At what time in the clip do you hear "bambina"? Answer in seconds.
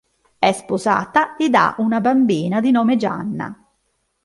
2.01-2.59